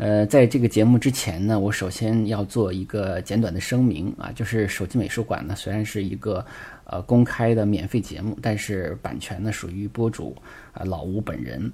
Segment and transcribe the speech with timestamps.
[0.00, 6.42] 呃，在这个节目之前呢，我首先要做一个简短的声明啊，就是手机美术馆呢虽然是一个
[6.84, 10.34] 呃公开的免费节目，但是版权呢属于播主
[10.72, 11.70] 啊老吴本人，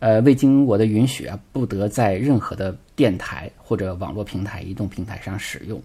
[0.00, 5.82] 呃，未经我的允许啊，不得在任何的电台或者网络平台、移动平台上使用。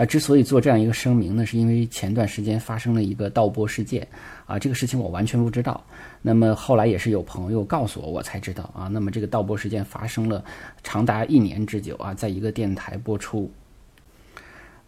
[0.00, 4.08] 啊，之所以做这样一个声明呢，是因为前段时间发生了一个盗播事件，
[4.46, 5.84] 啊，这个事情我完全不知道。
[6.22, 8.88] 那么后来也是有朋友告诉我，我才知道啊。
[8.88, 10.42] 那么这个盗播事件发生了
[10.82, 13.50] 长达一年之久啊，在一个电台播出。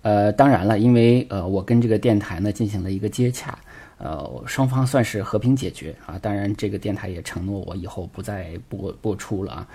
[0.01, 3.59] 呃，当然了，因为呃，我跟这个电台呢进行了一个接洽，
[3.99, 6.19] 呃，双方算是和平解决啊。
[6.19, 9.69] 当然，这个电台也承诺我以后不再播播出了啊。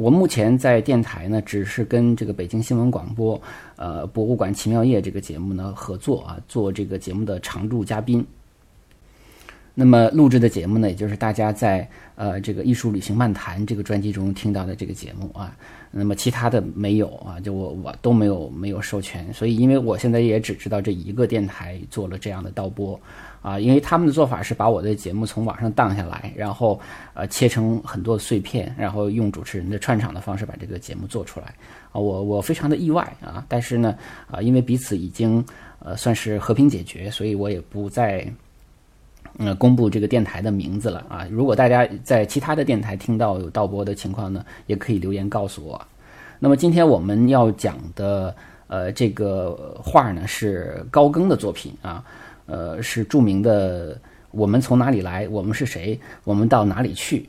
[0.00, 3.38] 我目前在电台呢，只是跟这个北京新闻广播，
[3.76, 8.26] 呃，博物馆奇妙夜这个节目呢合作啊，做这个节目的常驻嘉宾。
[9.74, 15.56] 那么录制的节目呢，也就是大家在呃这个艺术旅行漫谈这个专辑中听到的这个节目啊。
[15.92, 22.98] 那么其他的没有啊，就我我都没有没有授权，所以因为我现在也只知道这一个电台做了这样的导播。
[23.42, 26.78] 啊，因为他们的做法是把我的节目从网上荡下来，然后
[27.14, 31.46] 呃切成很多碎片，然后用主持人的串场的方式把这个节目做出来。
[31.90, 33.96] 啊，我我非常的意外啊，但是呢，
[34.30, 35.42] 啊，因为彼此已经
[35.78, 38.30] 呃算是和平解决，所以我也不再
[39.38, 41.26] 呃公布这个电台的名字了啊。
[41.30, 45.80] 如果大家在其他的电台听到有盗播的情况呢，也可以留言告诉我。
[46.38, 48.34] 那么今天我们要讲的
[48.66, 52.04] 呃这个画呢是高更的作品啊。
[52.46, 53.96] 呃，是著名的
[54.32, 57.28] “我们从哪里来，我们是谁，我们到哪里去”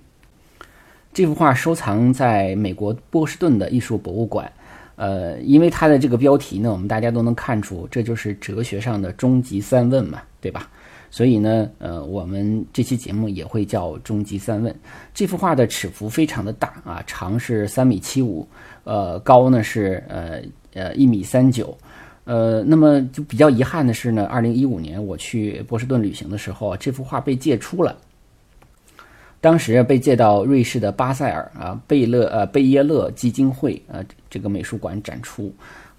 [1.13, 4.51] 这幅画收藏在美国波士顿的艺术博物馆。
[4.95, 10.67] 呃，因为它的这个标题呢，我们大家都能看出，这就是哲学上的终极三问嘛，对吧？
[11.11, 14.73] 所以呢，呃，我们这期节目也会叫“终极三问”。
[15.13, 18.47] 这幅画的尺幅非常的大啊，长是三米七五，
[18.85, 20.41] 呃，高呢是呃
[20.73, 21.77] 呃一米三九。
[22.23, 27.97] 呃，那么就比较遗憾的是呢，二零一五年我去波士顿旅行的时候，这幅画被借出了。
[29.41, 35.51] 当时被借到瑞士的巴塞尔啊贝勒呃贝耶勒基金会呃这个美术馆展出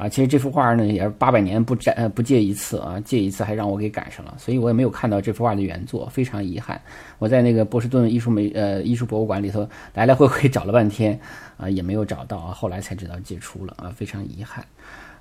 [0.03, 0.09] 啊。
[0.09, 6.81] 其实这幅画呢也是八百年不展呃不借一次啊，借一次还让我给赶上了，所以我也没有看到这幅画的原作，非常遗憾。
[7.19, 11.19] 我在那个波士顿艺术美呃艺术博物馆里头来来回回找了半天
[11.57, 14.65] 啊，也没有找到啊，后来才知道借出了啊，非常遗憾。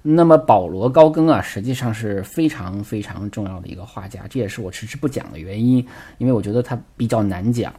[0.04, 5.86] 那么保罗高更啊，实际上是非常非常重要的一个画家，这也是我迟迟不讲的原因，
[6.18, 7.72] 因为我觉得他比较难讲。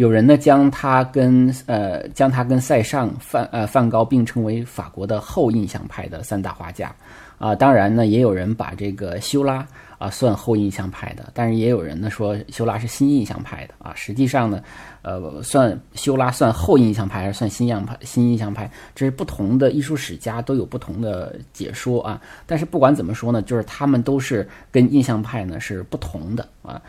[0.00, 6.90] 有人呢将他跟呃将他跟塞尚、梵呃梵高并称为法国的后印象派的三大画家
[7.36, 9.66] 啊，当然呢也有人把这个修拉。
[10.00, 13.92] 啊，算后印象派的，但是也有人呢说修拉是新印象派的啊。
[13.94, 14.62] 实际上呢，
[15.02, 17.94] 呃，算修拉算后印象派还是算新样派？
[18.00, 22.18] 新印象派，这是不同的艺术史家都有不同的解说啊。
[22.46, 26.80] 但是不管怎么说呢，就是他们都是跟印象派呢是不同的啊。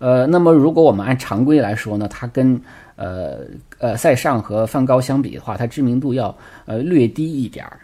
[0.00, 2.58] 呃，那么如果我们按常规来说呢，他跟
[2.96, 3.40] 呃
[3.78, 6.34] 呃塞尚和梵高相比的话，他知名度要
[6.64, 7.80] 呃略低一点儿。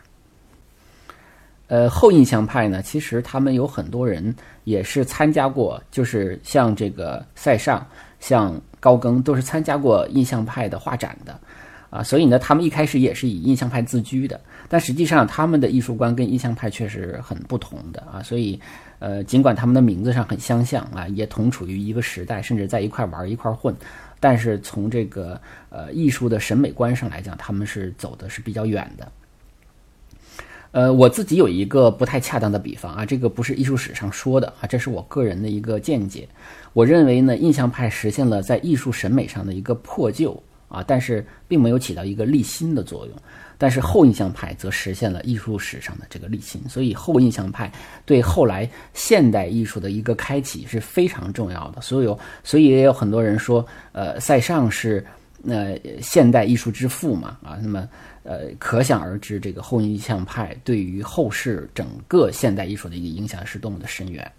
[1.69, 4.35] 呃，后印象派呢，其实他们有很多人
[4.65, 7.87] 也是参加过，就是像这个塞尚、
[8.19, 11.39] 像高更，都是参加过印象派的画展的，
[11.91, 18.61] 啊，所以呢，他们一开始也是以印象派自居的，但实际上他们的艺术观跟印象派确实很不同的啊，所以，
[18.99, 23.75] 呃，尽管他们的名字上很相像啊，也同处于一个时代，甚至在一块玩一块混，
[24.21, 29.13] 但是从这个呃艺术的审美观上来讲，他们是走的是比较远的。
[30.73, 36.29] 呃，我自己有一个不太恰当的比方啊，这个不是艺术史上说的啊，这是我个人的一个见解。
[36.75, 43.17] 我认为呢，印象派实现了在艺术审美上的一个破旧啊，但是并没有起到一个立新的作用。
[43.59, 47.73] 但是后印象派则实现了艺术史上的这个立新，所以后印象派
[48.05, 51.81] 对后来现代艺术的一个开启是非常重要的。
[51.81, 55.05] 所以，所以也有很多人说，呃，塞尚是
[55.49, 57.89] 呃现代艺术之父嘛啊，那么。
[58.29, 64.33] 呃，可想而知，这个后印象派对于后世整个现代艺术的一个影响是多么的深远。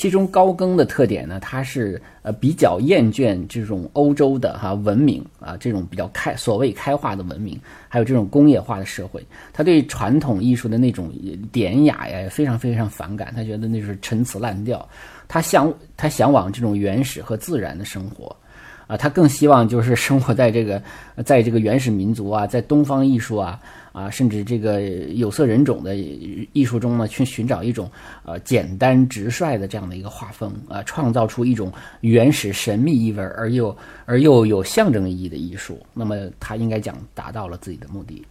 [0.00, 11.12] 其中高更的特点呢，他是呃比较厌倦这种欧洲的哈文明啊，这种比较开所谓开化的文明，还有这种工业化的社会，他对传统艺术的那种
[11.52, 14.88] 典雅呀非常非常反感，他觉得那是陈词滥调，
[15.28, 18.34] 他向他向往这种原始和自然的生活。
[18.90, 20.82] 啊，他更希望就是生活在这个，
[21.24, 23.56] 在这个原始民族啊，在东方艺术啊，
[23.92, 27.88] 啊，甚至这个有色人种的艺术中呢，去寻找一种
[28.24, 33.76] 呃简单直率的这样的一个画风啊，创造出一种原始神秘意味而又
[34.06, 35.78] 而又有象征意义的艺术。
[35.94, 38.26] 那么他应该讲达到了自己的目的。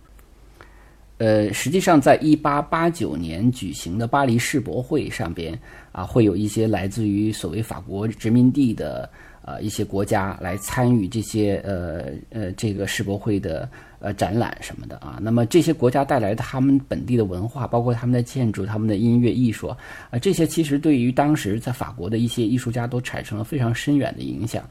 [1.20, 5.58] 呃，实际上在一八八九年举行的巴黎世博会上边
[5.94, 9.10] 啊，会有一些来自于所谓法国殖民地的。
[9.50, 13.68] 呃，一些国家来参与这些呃呃这个世博会的
[14.00, 19.68] 呃展览什么的啊，那么这些国家带来的他们本地的文化，包括他们的建筑、他们的音乐艺术
[20.12, 24.64] 啊，这些其实对于当时在法国的一些艺术家都产生了非常深远的影响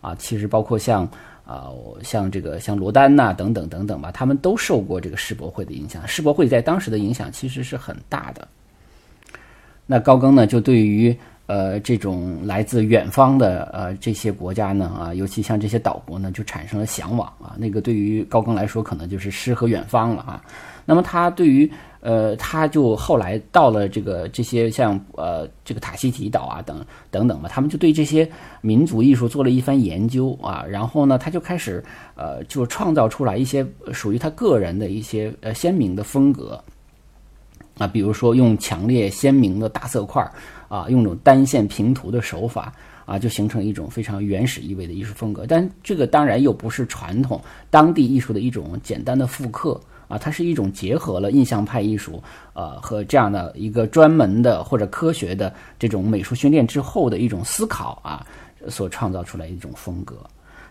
[0.00, 0.14] 啊。
[0.18, 1.04] 其实包括像
[1.44, 1.68] 啊
[2.02, 6.08] 像这个像罗丹呐等等等等吧，他们都受过这个世博会的影响。
[6.08, 8.48] 世博会在当时的影响其实是很大的。
[9.84, 11.14] 那高更呢，就对于。
[11.52, 17.52] 呃，这种来自远方的呃这些国家呢，啊，尤其像这些岛国呢，就产生了向往啊。
[17.58, 20.42] 那个对于高更来说，可能就是诗和远方了啊。
[20.86, 21.70] 那么他对于
[22.00, 28.26] 呃，他就后来到了这个这些像呃这个塔希提岛啊等等等吧，他们就对这些
[28.62, 30.64] 民族艺术做了一番研究啊。
[30.66, 31.84] 然后呢，他就开始
[32.14, 36.58] 呃，就创造出来一些属于他个人的一些呃鲜明的风格
[37.76, 40.26] 啊，比如说用强烈鲜明的大色块。
[40.72, 42.72] 啊，用种单线平涂的手法
[43.04, 45.44] 啊，就形成一种非常原始意味的艺术风格。
[45.46, 47.38] 但这个当然又不是传统
[47.68, 49.78] 当地艺术的一种简单的复刻
[50.08, 52.22] 啊，它是一种结合了印象派艺术
[52.54, 58.26] 呃和这样的一个专门的或者科学的这种美术训练之后的一种思考啊，
[58.68, 60.16] 所创造出来一种风格。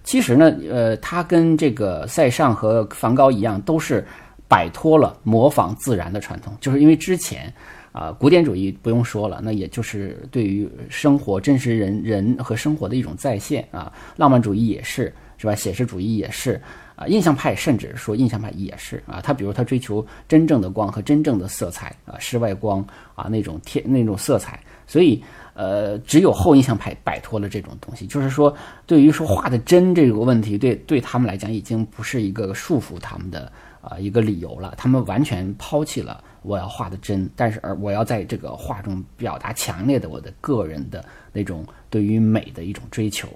[0.03, 4.03] 其实呢，呃，他跟这个塞尚和梵高一样，都是
[4.47, 7.53] 摆脱了模仿自然的传统，就是因为之前。
[7.91, 13.91] 啊，古典主义不用说了，那也就是对于生活真实人人和生活的一种再现啊。
[14.15, 15.53] 浪漫主义也是，是吧？
[15.53, 16.61] 写实主义也是
[16.95, 17.05] 啊。
[17.07, 19.19] 印象派甚至说印象派也是啊。
[19.21, 24.57] 他比如他追求真正的光和真正的色彩啊，室外光啊那种天那种色彩。
[24.87, 25.21] 所以
[25.53, 28.55] 呃，只有后印象派摆脱了这种东西，就是说
[28.85, 33.51] 对于说画的真这个问题，对对他们来讲已经不是一个束缚他们的
[33.81, 34.73] 啊一个理由了。
[34.77, 36.23] 他们完全抛弃了。
[36.43, 43.27] 我要画的真，但是而我要在这个画中表达强烈的我的个人的那种对于美的一种追求。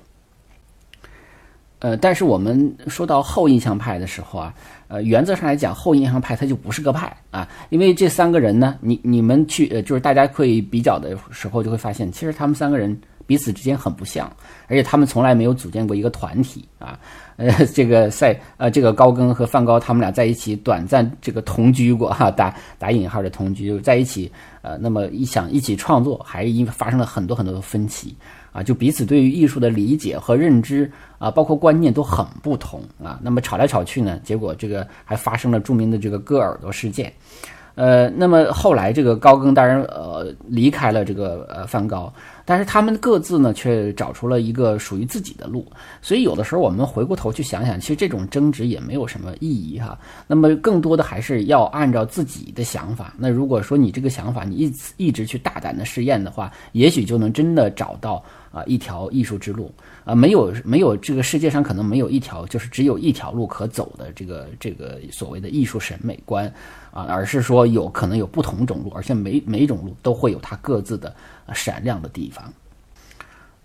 [1.80, 4.54] 呃，但是我们说到后印象派的时候啊，
[4.88, 14.32] 呃，原则上来讲，后印象派它就不是个派啊，因为这三个人呢，你你们去呃，就是大家可以比较的时候，就会发现，其实他们三个人彼此之间很不像，
[14.68, 17.00] 而且他们从来没有组建过一个团体啊。
[17.38, 24.32] 呃，这个赛呃，这个高更和梵高他们俩在一起短暂这个同居过哈，打打引号的同居就在一起，
[24.62, 28.16] 呃，那么一想一起创作，还因为发生了很多很多的分歧
[28.54, 37.12] 啊，就彼此对于艺术的理解和认知啊，包括观念都很不同啊，那么吵来吵去呢，结果这个还发生了著名的这个割耳朵事件。
[37.76, 42.14] 呃，那么后来这个高更当然呃离开了这个呃梵高，
[42.46, 45.66] 但是他们各自呢却找出了一个属于自己的路，
[46.02, 49.98] 所以有的时候我们回过头去想想，其实这种争执也没有什么意义哈。
[50.28, 53.14] 那么更多的还是要按照自己的想法。
[53.18, 60.14] 那如果说你这个想法你一直一直去大胆的试验的话，也许就能真的找到啊一条艺术之路啊。
[60.14, 66.54] 没有没有这个世界上可能没有一条就是只有一条路可走的这个这个所谓的艺术审美观。
[66.92, 71.14] 啊，而是说有可能有不同种路，而且每每种路都会有它各自的
[71.54, 72.52] 闪亮的地方。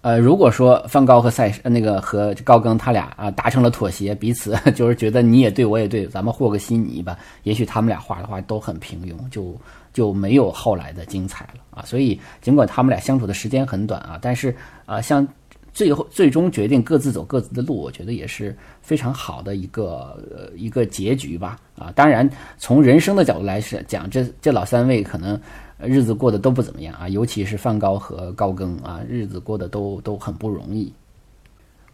[0.02, 9.54] 呃，如果说梵高和赛那个和高更他俩啊达成了妥协，彼此 就是觉得你也对我也对，咱们和个稀泥吧，也许他们俩画的话都很平庸，就
[9.92, 11.84] 就没有后来的精彩了啊。
[11.84, 14.54] 所以尽管他们俩相处的时间很短啊，但是
[14.86, 15.26] 啊像。
[15.72, 21.92] 最后最终决定各自走各自的路，我觉得也是非常好的一个呃一个结局吧啊！
[21.94, 25.40] 当然，从人生的角度来讲，这这老三位可能
[25.84, 30.92] 日子过得都不怎么样啊，尤其是梵高和高更啊，日子过得都都很不容易。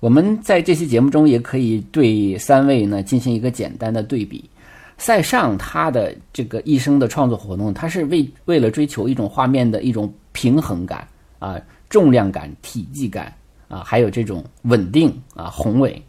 [0.00, 4.44] 我们在这期节目中也可以对三位呢进行一个简单的对比。
[4.98, 11.06] 塞尚他的这个一生的创作活动，他是为为了追求一种画面的一种平衡感
[11.38, 13.32] 啊，重量感、体积感。
[13.68, 16.00] 啊，还有这种稳定啊，宏伟，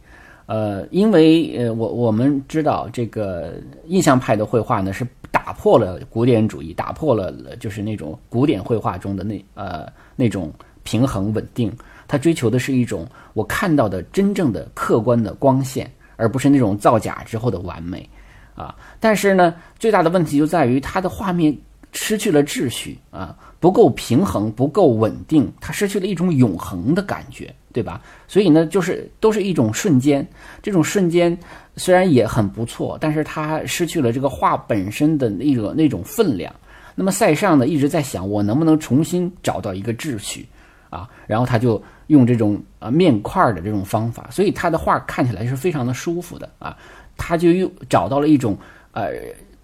[0.46, 3.54] 呃，因为呃，我我们知道这个
[3.86, 5.04] 印象派的绘画呢，是
[5.48, 10.52] 打破了古典主义，打破了就是那种古典绘画中的那呃那种
[10.82, 11.74] 平衡稳定，
[12.06, 18.06] 他追求的是一种我看到的真正的客观的光线，而不是那种造假之后的完美
[18.54, 18.76] 啊。
[19.00, 21.56] 但是呢，最大的问题就在于他的画面
[21.92, 28.02] 失去了秩序啊，不够平衡，不够稳定，它失去了一种永恒的感觉，对吧？
[28.26, 30.28] 所以呢，就是都是一种瞬间，
[30.62, 31.36] 这种瞬间
[31.78, 36.52] 虽然也很不错，但是他失去了这个画本身的那个那种分量。
[36.94, 40.46] 那么塞尚呢一直在想，我能不能重新找到一个秩序
[40.90, 41.08] 啊？
[41.28, 46.76] 然后他就用这种啊面块的这种方法，所以他的画看起来是非常的舒服的啊。
[47.16, 48.58] 他就又找到了一种
[48.92, 49.12] 呃，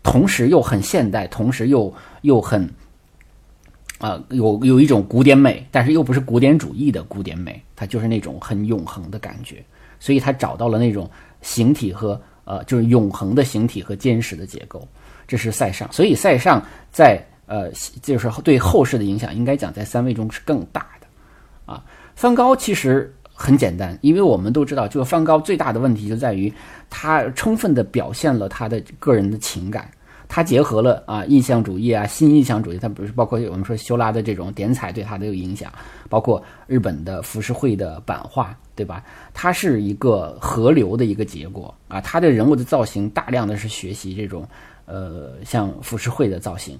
[0.03, 1.93] 同时又很现代，同时又
[2.23, 2.69] 又很
[3.99, 9.57] 啊有有一种古典美，但是又不是古典主义的古典美，它就是那种很永恒的感觉。
[9.99, 11.11] 所以他找到了那种
[11.45, 14.87] 形体和呃，就是永恒的形体和坚实的结构。
[15.29, 16.61] 这是塞尚，所以塞尚
[16.91, 17.71] 在呃，
[18.03, 21.07] 就是对后世的影响，应该讲在三位中是更大的
[21.73, 21.83] 啊。
[22.15, 26.53] 梵高其实很简单，因为我们都知道，这个梵高最大的问题就在于
[26.91, 29.91] 他充分的表现了他的个人的情感，
[30.29, 35.73] 他结合了啊印象主义啊新印象主义，他不是包括我们说修拉的这种点彩对他的有影响，
[36.09, 39.05] 包括日本的浮世绘的版画，对吧？
[39.33, 44.47] 它是一个河流的一个结果啊，他的人物的造型大量的是学习这种。
[44.87, 46.79] 呃，像浮世绘的造型，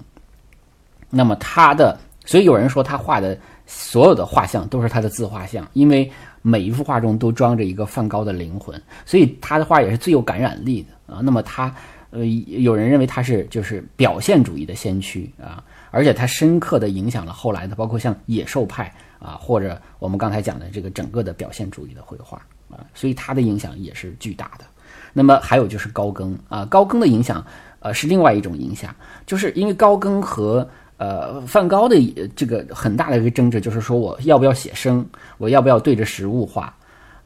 [1.09, 3.35] 那么他的，所以有人说他画的
[3.65, 6.07] 所有的画像都是他的自画像，因为
[6.43, 11.19] 每一幅画中都装着一个梵高的灵魂，所以他的画也是最有感染力的啊。
[11.23, 11.75] 那么他，
[12.09, 22.37] 呃，有人认为他是就是表现主义的先驱啊，而且他深刻的影响了后来的，包括像野兽派啊，或者我们刚才讲的这个整个的表现主义的绘画
[22.69, 24.65] 啊，所以他的影响也是巨大的。
[25.13, 27.45] 那么还有就是高更啊，高更的影响。
[27.79, 28.95] 呃，是另外一种影响，
[29.27, 31.95] 就是因为高更和呃梵高的
[32.35, 35.05] 这个很大的一个争执，就是说我要不要写生，
[35.37, 36.75] 我要不要对着实物画。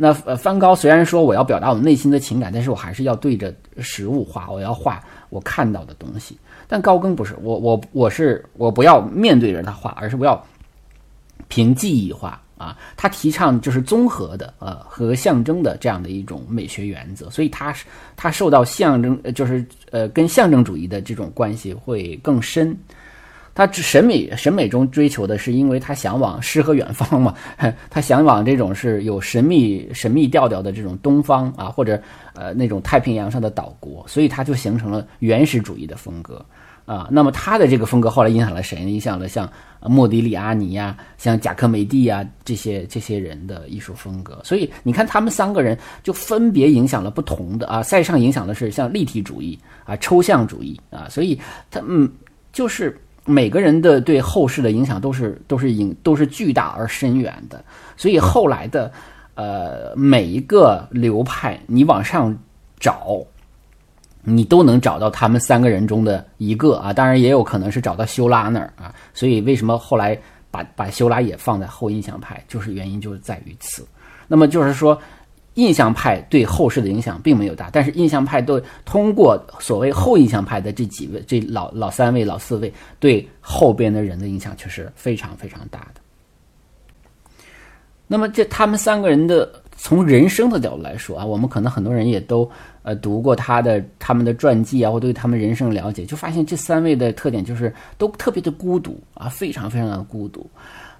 [0.01, 6.37] 那呃梵高虽然说我要表达我内心的情感，但是我还是要对着实物画，我要画我看到的东西。
[6.69, 10.41] 但高更不是，我我我是我不要面对着他画，而是我要
[11.49, 12.41] 凭记忆画。
[12.57, 17.85] 啊，他提倡就是综合的，呃，和象征的这样的一种美学原则，所以他是
[18.17, 22.77] 他受到象征，就是呃，跟象征主义的这种关系会更深。
[23.53, 27.33] 他审美审美中追求的是，因为他向往诗和远方嘛，
[27.89, 32.01] 他向往这种是有神秘神秘调调的这种东方啊，或者
[32.33, 36.45] 呃那种太平洋上的岛国，所以他就形成了原始主义的风格。
[36.85, 38.81] 啊，那么他的这个风格后来影响了谁？
[38.81, 39.47] 影响了像
[39.83, 44.41] 莫迪里阿尼呀、像贾科梅蒂呀这些这些人的艺术风格。
[44.43, 47.83] 所以你看，他们三个人就分别影响了不同的啊。
[47.83, 51.39] 塞尚影响的是像立体主义啊、抽象主义啊，所以
[51.69, 52.11] 他嗯，
[52.51, 57.63] 就是每个人的对后世的影响都是都是影都是巨大而深远的。
[57.95, 58.91] 所以后来的
[59.35, 62.37] 呃每一个流派，你往上
[62.79, 63.21] 找。
[64.21, 68.93] 你都能找到他们三个人中的一个啊，当然也有可能是找到修拉那儿啊。
[69.13, 70.15] 所以为什么后来
[70.51, 73.87] 把把修拉也放在后印象派，就是原因就是在于此。
[74.27, 75.01] 那么就是说，
[75.55, 86.01] 印象派对后世的影响并没有大，但是印象派都通过所谓后印象派的这几位、这老老三位、老四位对后边的人的影响却是非常非常大的。
[88.07, 89.49] 那么这他们三个人的。
[89.81, 92.51] 从人生的角度来说啊，我们可能很多人也都
[92.83, 100.45] 呃读过他的他们的传记啊，或对他们人生了解，就发现这三位的特点就是都特别的孤独啊，非常非常的孤独。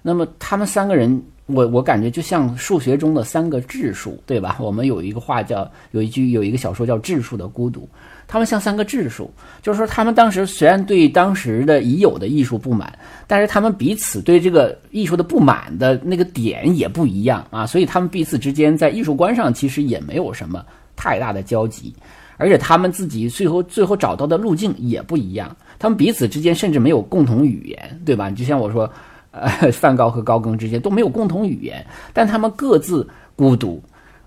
[0.00, 4.56] 那么他们三个人，我我感觉就像数学中的三个质数，对吧？
[4.60, 7.80] 我们有一个话叫有一句有一个小说叫《质数的孤独》。
[8.26, 9.28] 他们像三个质数，
[9.60, 20.64] 就是说，他们当时虽然对当时的已有的艺术不满，但是他们彼此对这个艺术的不满的那个点也不一样啊，所以他们彼此之间在艺术观上其实也没有什么
[20.94, 21.92] 太大的交集，
[22.36, 28.30] 而且他们自己最后最后找到的路径也不一样，他们彼此之间甚至没有共同语言，对吧？
[28.30, 28.88] 就像我说，
[29.30, 33.82] 呃， 梵高和高更之间都没有共同语言，但他们各自孤独。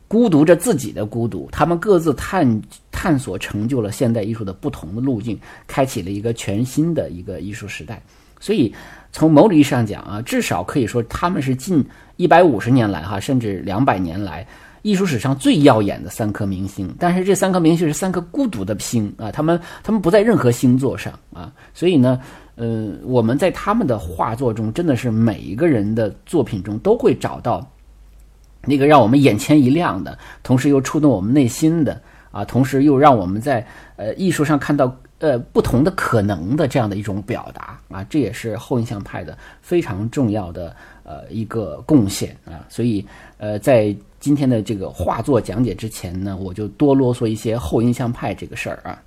[0.05, 7.99] 孤独着自己的孤独，他们各自探探索，成就了现代艺术的不同的路径，开启了一个全新的一个艺术时代。
[8.39, 8.71] 所以，
[9.11, 11.83] 从某种意义上讲啊，至少可以说他们是近
[12.17, 14.45] 一百五十年来哈，甚至两百年来
[14.83, 16.93] 艺术史上最耀眼的三颗明星。
[16.99, 21.51] 但是这三颗明星是三颗孤独的星啊，他们他们不在任何星座上啊。
[21.73, 22.21] 所以呢，
[22.53, 27.67] 呃，我们在他们的画作中，真的是每一个人的作品中都会找到。
[28.65, 33.65] 那个让我们眼前一亮的，同时又触动我们内心的啊，同时又让我们在
[33.97, 40.73] 呃艺术上看到呃不同的可能的这样的一种表达啊，这也是后印象派的非常重要的
[41.03, 42.63] 呃一个贡献啊。
[42.69, 43.05] 所以
[43.37, 43.93] 呃，在
[44.23, 48.97] 今天的这个画作讲解之前呢，我就多啰嗦一些后印象派这个事儿啊。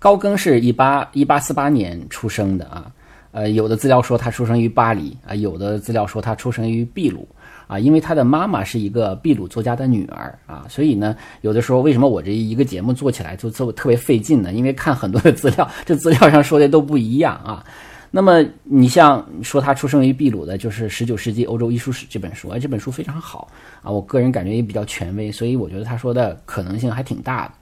[0.00, 2.90] 高更是一八一八四八年出生的啊，
[3.30, 7.28] 呃，有的资料说他出生于巴黎啊，有的资料说他出生于秘鲁。
[7.68, 14.52] 啊，因为他的妈妈是一个秘鲁作家的女儿啊，所以呢，有的时候为什么我这一个节目做起来就做特别费劲呢？
[14.54, 17.64] 因为看很多的资料，这资料上说的都不一样啊。
[18.10, 23.48] 那么你像说他出生于秘鲁的，就是《十九世纪欧洲艺术史》这本书，哎，这本书非常好
[23.82, 27.52] 啊，我个人感觉也比较权威，所以我觉得他说的可能性还挺大的。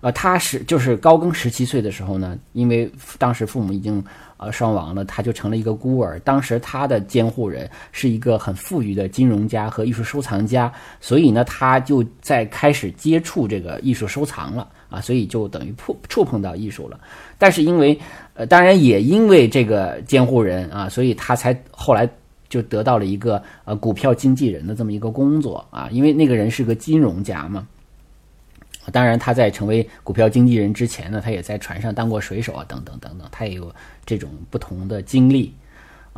[0.00, 4.04] 呃，他是就是高更十七岁的时候呢，因为当时父母已经
[4.36, 6.20] 呃双亡了，他就成了一个孤儿。
[6.20, 16.98] 当时他的监护人是一个很富裕的金融家和艺术收藏家，所以呢，他就在开始接触这个艺术收藏了啊，所以就等于触触碰到艺术了。
[17.38, 17.98] 但是因为
[18.34, 22.08] 呃，当然也因为这个监护人啊，所以他才后来
[22.48, 27.66] 就得到了一个呃股票经纪人的这么一个工作啊，因为那个人是个金融家嘛。
[28.90, 33.70] 当然，他在成为股票经纪人之前呢，他也在船上当过水手啊，等等等等，他也有
[34.06, 35.52] 这种不同的经历。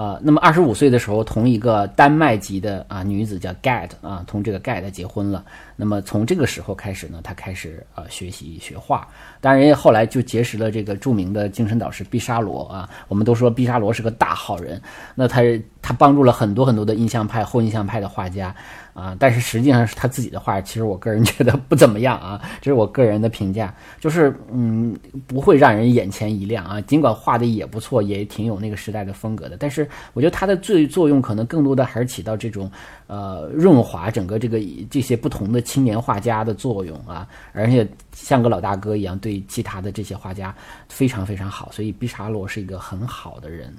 [0.00, 5.44] 啊，那么二十五岁的时候，同一个丹麦籍的啊女子叫 Gad 啊，同这个 Gad 结婚了。
[5.76, 9.06] 那么从这个时候开始呢，他开始啊学习学画。
[9.42, 12.88] 当然，人家后来就结识了这个著名的精神导师毕沙罗啊。
[13.08, 14.80] 我们都说毕沙罗是个大好人，
[15.14, 15.42] 那他
[15.82, 18.56] 他帮助了很多很多的印象派、后印象派的画家。
[19.00, 24.94] 啊，但是实际上是他自己的画，其实我个人 觉得不怎么样啊，这是我个人的评价，就是嗯，
[25.26, 26.80] 不会让人眼前一亮啊。
[26.82, 32.70] 尽管画的也不错，也挺有那个时代的风格的，但是我觉得它的最作用可能更多的还是起到这种
[33.06, 40.54] 呃润滑整个这个这些不同的青年画家的作用啊，而且像个老大哥一样对其他的这些画家
[40.88, 43.74] 非常非常好，所以毕沙罗是一个很好的人。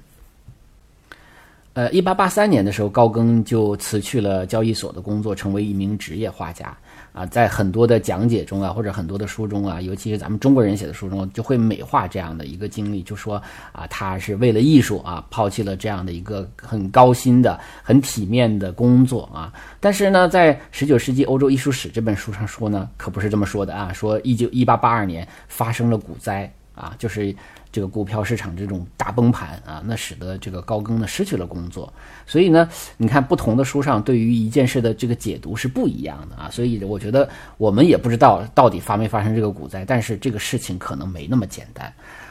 [1.74, 6.76] 呃，一八八三年的时候，高更就辞去了交易所的工作，成为一名职业画家。
[7.14, 13.36] 啊，在很多的讲解中啊，或者很多的书中啊，尤其是咱们中国人写的书中，就会美化这样的一个经历，就说
[13.72, 19.52] 啊，他是为了艺术啊，抛弃了这样的一个很高薪的、很体面的工作啊。
[19.78, 27.34] 但是呢，在《十九世纪欧洲艺术史》这本书上说呢，可不是这么说的啊，说一九一八八二年发生了股灾啊，就是。
[27.74, 31.90] 这个股票市场这种大崩盘啊，那使得这个高更呢失去了工作。
[32.26, 36.50] 所以呢，你看不同的书上对于一件事的这个解读是不一样的啊。
[36.50, 41.90] 所以我觉得我们也不知道到底发没发生这个股灾，但是这个事情可能没那么简单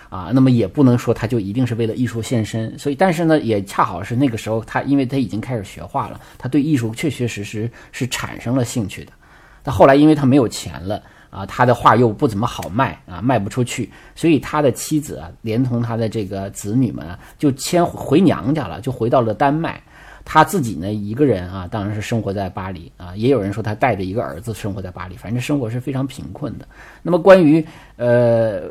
[0.09, 0.29] 啊。
[0.31, 2.77] 那么也不能说他就一定是为了艺术献身。
[2.77, 9.11] 所以，但是呢，也恰好是那个时候他，因为他已经开始学画了，他对艺术确确实实是产生了兴趣的。
[9.63, 11.01] 但后来因为他没有钱了。
[11.31, 19.81] 啊，他的画又不怎么好卖啊，卖不出去，所以他的妻子啊，连同他的这个子女们啊，就迁回娘家了，就回到了丹麦。
[20.23, 23.15] 他自己呢，一个人啊，当然是生活在巴黎啊。
[23.15, 26.67] 也有人说他带着一个儿子生活在巴黎，反正生活是非常贫困的。
[27.01, 27.65] 那么关于
[27.95, 28.61] 呃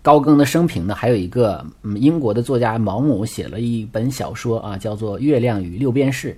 [0.00, 6.32] 高更的生平呢，还有一个嗯英国的作家毛姆写了一本小说啊，叫做《月亮与六便士》。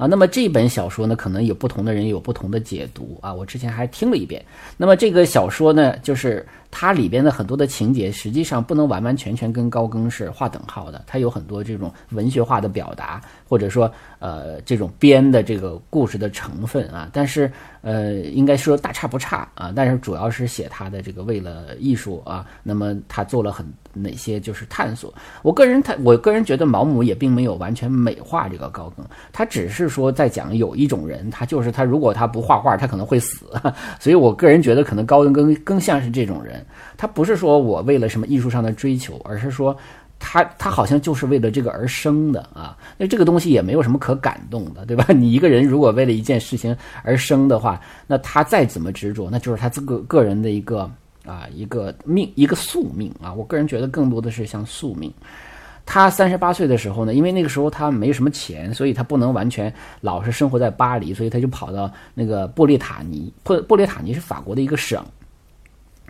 [0.00, 3.34] 啊，那么这本小说呢，可能有不同的人有不同的解读啊。
[3.34, 4.42] 我之前还听了一遍。
[4.78, 11.02] 那么这个小说呢，就是它里边的很多的情节，实际上不能完完全全跟高更是划等号的。
[11.06, 17.08] 它有很多这种文学化的表达，或者说呃这种编的这个故事的成分啊。
[17.12, 17.50] 但是
[17.82, 19.72] 呃，应该说大差不差啊。
[19.74, 23.66] 但是主要是写他的这个为了艺术啊，那么他做了很。
[23.92, 25.12] 哪些就是探索？
[25.42, 33.46] 我个人他，我个人觉得毛姆也并没有完全美化这个高更，他只是说在讲有一种人，他就是他，如果他不画画，他可能会死。
[33.98, 36.59] 所以我个人觉得，可能高更更更像是这种人
[36.96, 39.76] 他不是说我为了什么艺术上的追求，而是说
[40.18, 42.76] 他他好像就是为了这个而生的啊。
[42.96, 45.06] 那这个东西也没有什么可感动的，对吧？
[45.14, 50.90] 你一个人如果为了一件事情而生的话，那他再怎么执着，那就是他这个个人的一个。
[51.26, 53.30] 啊，一个命，一个宿命啊！
[53.32, 55.12] 我个人觉得更多的是像宿命。
[55.84, 63.30] 他三十八岁的时候呢，因为那个时候他没什么钱，所以他不能完全老是生活在巴黎，所以他就跑到那个布列塔尼。
[63.44, 65.04] 布布列塔尼是法国的一个省，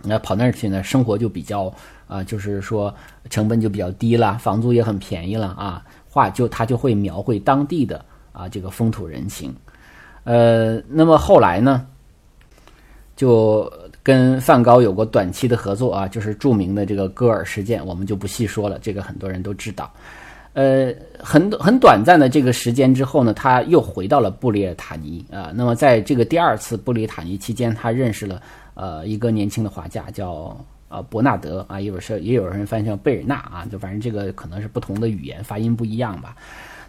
[0.03, 1.73] 那跑那儿去呢，生活就比较
[2.07, 2.93] 啊，就是说
[3.29, 5.83] 成本就比较低了，房租也很便宜了啊。
[6.09, 9.55] 画就他就会描绘当地的啊这个风土人情。
[10.23, 11.85] 呃，那么后来呢，
[13.15, 13.71] 就。
[14.03, 19.93] 跟梵高有过短期的合作啊，就是著名的这个戈尔事件，我们就不细说了，这个很多人都知道。
[20.53, 25.51] 呃，很很短暂的这个时间之后呢，他又回到了布列塔尼啊。
[25.53, 28.41] 那么在这个第二次布列塔尼期间，他认识了
[28.73, 30.57] 呃一个年轻的画家叫
[30.87, 36.35] 啊伯纳德啊，也有是也有人翻译成贝尔纳啊，就反正这个可能是不同的语言发音不一样吧。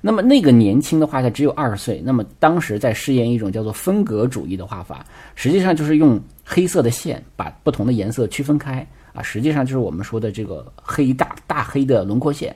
[0.05, 2.03] 那么那个年轻的画家只有二十岁。
[2.05, 12.53] 那么当时在试验一种叫做分格主义的画法，实际上就是用黑色的线把不同的颜色区分开啊，实际上就是我们说的这个黑大大黑的轮廓线，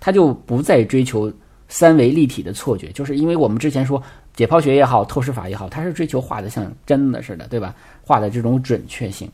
[0.00, 1.30] 他就不再追求
[1.68, 4.02] 三维立体的错觉，就是因为我们之前说
[4.36, 7.74] 解剖学也好，透视法也好，它是追求画的像真的似的，对吧？
[8.04, 9.28] 画的这种准确性。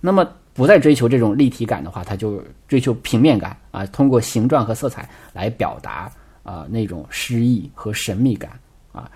[0.00, 6.10] 那么不再追求这种立体感的话，他就追求平面感啊，通过形状和色彩来表达。
[6.42, 8.50] 啊，那种诗意和神秘感
[8.92, 9.08] 啊，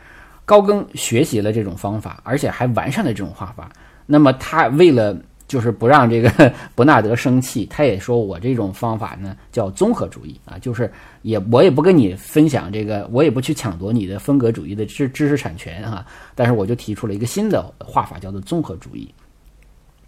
[0.44, 3.68] 高更学习了这种方法，而且还完善了这种画法。
[4.04, 5.16] 那么他为了
[5.54, 19.08] 就是不让这个 伯纳德生气，他也说我这种方法呢叫综合主义啊，就是也我也不跟你分享这个，我也不去抢夺你的风格主义的知知识产权哈，但是我就提出了一个新的画法，叫做综合主义。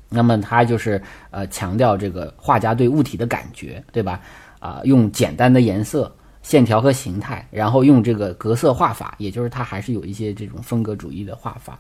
[0.09, 4.21] 那么他就是呃强调这个画家对物体的感觉，对吧？
[4.59, 6.13] 啊，用简单的颜色。
[6.43, 11.77] 线条和形态，然后用这个格色画法，也就是他还是有一些这种风格主义的画法。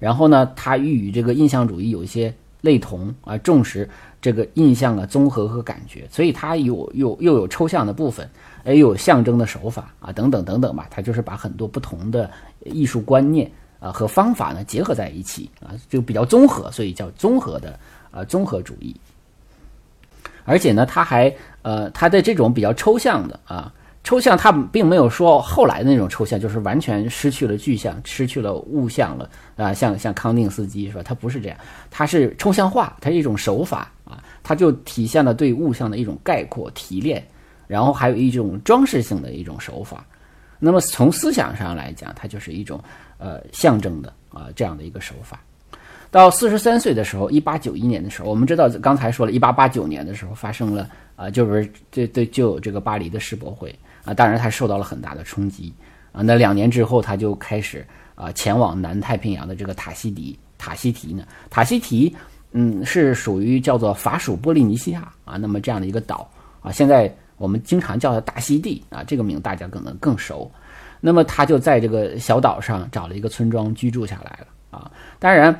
[0.00, 3.88] 然后呢，它与这个印象主义有一些类同啊，重视
[4.20, 8.28] 这个印象的综合和感觉，所以它有有又有抽象的部分，
[8.64, 10.86] 也有象征的手法啊，等等等等吧。
[10.90, 12.30] 它就是把很多不同的
[12.64, 17.78] 艺术观念啊和方法呢结合在一起啊，就比较综合，所以叫综合的
[18.10, 18.94] 啊综合主义。
[20.44, 23.72] 而且呢，它还呃，它的这种比较抽象的啊。
[24.04, 29.74] 抽象，它并没有说后来的那种抽象，就是完全失去了具象，失去了物象了啊。
[29.74, 31.02] 像像康定斯基是吧？
[31.04, 31.58] 它不是这样，
[31.90, 37.22] 它是抽象化，它是一种手法啊，它就体现了对物象的一种概括提炼，
[37.66, 40.02] 然后还有一种装饰性的一种手法。
[40.58, 42.82] 那么从思想上来讲，它就是一种
[43.18, 45.38] 呃象征的啊这样的一个手法。
[46.10, 53.74] 到四十三岁的时候，一八九一年的时候，我们知道刚才说了一八八九年的时候发生了啊，就是这这就有这个巴黎的世博会。
[54.08, 55.70] 啊，当然他受到了很大的冲击
[56.12, 56.22] 啊。
[56.22, 61.26] 那两年之后，他就开始啊前往南太平洋的这个塔西迪塔西提呢。
[61.50, 62.16] 塔西提，
[62.52, 65.36] 嗯，是属于叫做法属波利尼西亚啊。
[65.36, 66.26] 那么这样的一个岛
[66.62, 70.50] 啊，现在我们经常叫它大溪地啊，这个名大家可能更熟。
[71.00, 74.90] 那么他就在这个小岛上找了一个村庄居住下来了啊。
[75.18, 75.54] 当然，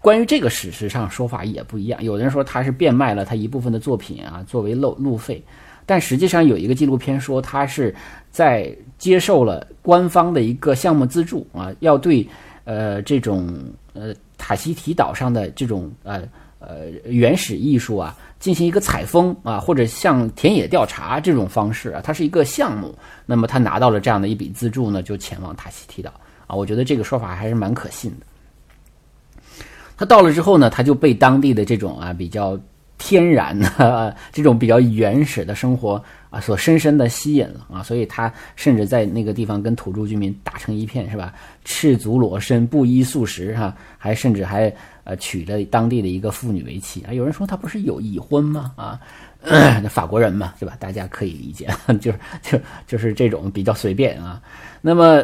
[0.00, 5.42] 关于这个史实上说法也不一样，有人说他是变卖了他一部分的作品啊，作为路路费。
[5.84, 7.94] 但实际上有一个纪录片说，他是
[8.30, 12.26] 在接受了官方的一个项目资助啊，要对
[12.64, 13.52] 呃这种
[13.92, 16.22] 呃塔希提岛上的这种呃
[16.60, 22.94] 呃原始艺术啊进行一个采风啊，或者像田野调查这种方式啊，它是一个项目。
[23.26, 26.12] 那么他拿到了这样的一笔资助呢，就前往塔希提岛
[26.46, 26.54] 啊。
[26.54, 29.54] 我觉得这个说法还是蛮可信的。
[29.96, 32.58] 他到了之后呢，他就被当地的这种啊比较。
[33.04, 41.34] 天然的 这种比较原始的生活啊，所深深的吸引了啊，所以他甚至在那个地方跟土著居民打成一片，是吧？
[41.64, 47.04] 赤足裸身，不衣素食，哈，还甚至还呃娶了当地的一个妇女为妻。
[47.10, 48.72] 有人说他不是有已婚吗？
[48.76, 49.00] 啊，
[49.90, 50.76] 法国人嘛，对吧？
[50.78, 51.68] 大家可以理解，
[52.00, 54.40] 就是就就是这种比较随便啊。
[54.80, 55.20] 那么，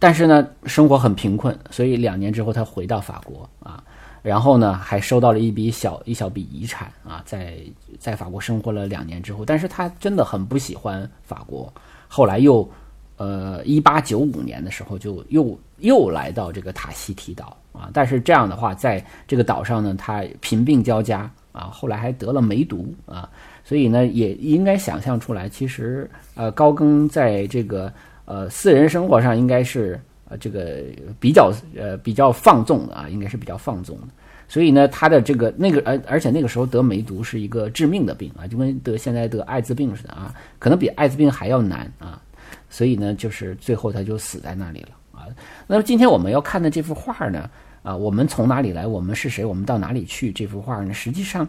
[0.00, 3.80] 但是呢，生活很贫困，所以两年之后他回到法国啊。
[4.22, 7.56] 然后呢，还收到了一笔小一小笔遗产啊，在
[7.98, 11.72] 在法国生活了两年之后，但是他真的很不喜欢法国。
[12.06, 12.68] 后来又，
[13.16, 17.88] 呃，一八九五年的时候就又又来到这个塔希提岛啊。
[17.94, 23.26] 但是这样的话，在这个岛上呢，他贫病交加啊，后来还得了梅毒啊。
[23.64, 27.90] 所以呢，也应该想象出来，其实呃，高更在这个
[28.26, 29.98] 呃私人生活上应该是。
[30.30, 30.82] 呃，这个
[31.18, 34.06] 比较呃比较放纵的啊，应该是比较放纵的。
[34.46, 42.22] 所以呢，他的这个那个而而且那个时候得梅毒是一个致命的病啊，就跟得现在得艾滋病似的啊，可能比艾滋病还要难啊。
[42.68, 45.26] 所以呢，就是最后他就死在那里了啊。
[45.66, 47.50] 那么今天我们要看的这幅画呢，
[47.82, 48.86] 啊，我们从哪里来？
[48.86, 49.44] 我们是谁？
[49.44, 50.32] 我们到哪里去？
[50.32, 51.46] 这幅画呢，实际上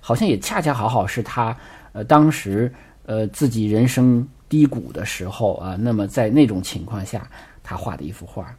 [0.00, 1.54] 好像也恰恰好好是他
[1.92, 2.72] 呃当时
[3.06, 5.76] 呃自己人生低谷的时候啊。
[5.78, 7.26] 那么在那种情况下。
[7.64, 8.54] 他画的一幅画，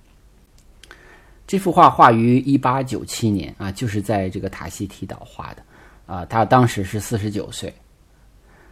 [1.48, 5.63] 这幅画画于一八九七年啊，就是在这个塔希提岛画的
[6.08, 6.26] 啊。
[6.26, 7.74] 他当时是四十九岁，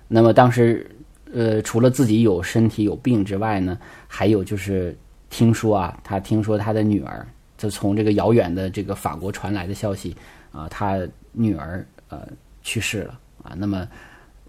[0.07, 0.89] 那么当时
[1.31, 4.97] 呃，除了自己有身体有病之外呢，还有就是
[5.29, 7.25] 听说啊，他听说他的女儿
[7.57, 10.17] 就从这个遥远的这个法国传来的消息
[10.51, 10.99] 啊，他
[11.31, 12.27] 女儿呃
[12.63, 13.53] 去世了啊。
[13.55, 13.87] 那么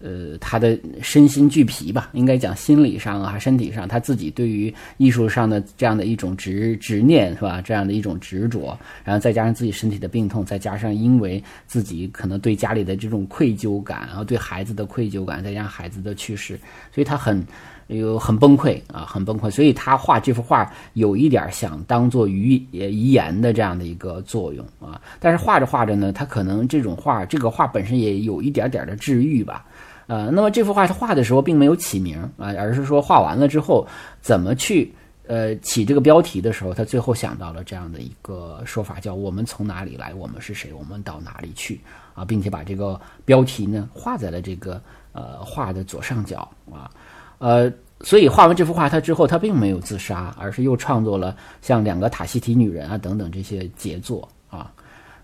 [0.01, 7.61] 呃，他的身心俱疲吧，应该讲心理上啊，身体上，他自己对于艺术上的这样的一种执执念是吧？
[7.61, 16.59] 这样的一种执着，然后再加上自己身体的病痛，再加上因为自己可能对家里的这种愧疚感，然后对孩子的愧疚感，再加上孩子的去世，
[16.93, 17.41] 所以他很
[17.87, 19.49] 有很崩溃啊，很崩溃。
[19.49, 25.01] 所以他画这幅画有一点想当做遗遗言的这样的一个作用啊。
[25.19, 29.65] 但是画着画着呢，他可能这种画，这个画本身也有一点点的治愈吧。
[30.07, 33.87] 呃，那么这幅画他画的时候并没有起名啊，而是说画完了之后
[34.21, 34.93] 怎么去
[35.25, 41.81] 呃起这个标题的时候，他最后想到了这样的一个说法，叫“我们从哪里来，我们是谁，我们到哪里去”
[42.13, 44.79] 啊，并且把这个标题呢画在了这个
[45.11, 46.89] 呃画的左上角啊，
[47.37, 47.71] 呃，
[48.01, 54.71] 所以画完这幅画他之后，他并没有自杀，而是又创作了像两个塔西提女人啊等等这些杰作啊。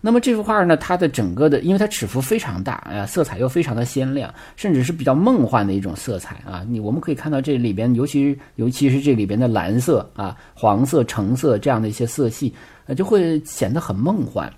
[0.03, 6.65] 那么这幅画呢，它的整个的，因为它尺幅非常大，啊，色彩又非常的鲜亮，甚至是比较梦幻的一种色彩啊。
[6.67, 12.51] 你我们可以看到这里边，尤其尤其是这里边的蓝色啊、黄色、橙色这样的一些色系，
[12.87, 14.51] 呃，就会显得很梦幻。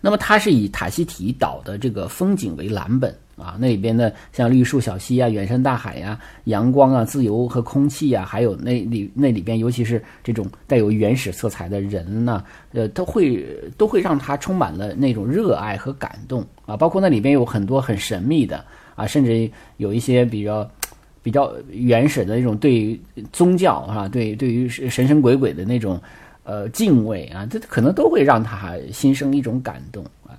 [0.00, 3.14] 那么它是以塔希提岛的这个风景为蓝本。
[3.38, 16.76] 啊，那里边的像绿树小溪啊、远山大海呀、阳光啊、自由和空气啊，还有那里那里边，尤其是这种带有原始色彩的人呢，呃，都会都会让他充满了那种热爱和感动啊。
[16.76, 18.64] 包括那里边有很多很神秘的
[18.96, 20.68] 啊，甚至有一些比较
[21.22, 23.00] 比较原始的那种对
[23.32, 26.00] 宗教啊，对对于神神鬼鬼的那种
[26.48, 30.34] 呃敬畏啊，这可能都会让他心生一种感动啊。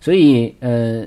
[0.00, 1.06] 所以呃。